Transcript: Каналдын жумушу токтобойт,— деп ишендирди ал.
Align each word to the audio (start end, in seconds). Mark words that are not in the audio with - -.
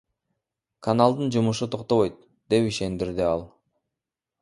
Каналдын 0.85 1.27
жумушу 1.35 1.65
токтобойт,— 1.75 2.17
деп 2.53 2.63
ишендирди 2.73 3.23
ал. 3.31 3.41